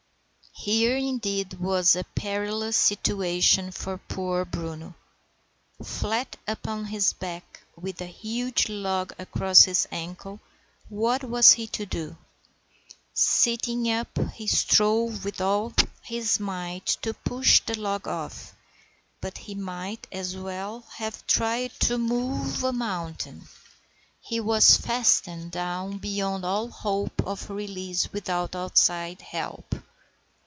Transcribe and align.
Here, 0.53 0.95
indeed, 0.95 1.53
was 1.59 1.95
a 1.95 2.03
perilous 2.03 2.77
situation 2.77 3.71
for 3.71 3.97
poor 3.97 4.45
Bruno. 4.45 4.93
Flat 5.81 6.35
upon 6.47 6.85
his 6.85 7.13
back, 7.13 7.61
with 7.75 7.99
a 7.99 8.05
huge 8.05 8.69
log 8.69 9.11
across 9.17 9.63
his 9.63 9.87
ankle, 9.91 10.39
what 10.87 11.23
was 11.23 11.53
he 11.53 11.65
to 11.67 11.87
do? 11.87 12.15
Sitting 13.11 13.89
up 13.89 14.15
he 14.35 14.45
strove 14.45 15.25
with 15.25 15.41
all 15.41 15.73
his 16.03 16.39
might 16.39 16.85
to 17.01 17.15
push 17.15 17.61
the 17.61 17.79
log 17.79 18.07
off, 18.07 18.53
but 19.19 19.39
he 19.39 19.55
might 19.55 20.05
as 20.11 20.37
well 20.37 20.81
have 20.97 21.25
tried 21.25 21.71
to 21.79 21.97
move 21.97 22.63
a 22.63 22.71
mountain. 22.73 23.47
He 24.19 24.39
was 24.39 24.77
fastened 24.77 25.49
down 25.51 25.97
beyond 25.97 26.45
all 26.45 26.67
hope 26.69 27.23
of 27.25 27.49
release 27.49 28.13
without 28.13 28.55
outside 28.55 29.21
help. 29.23 29.73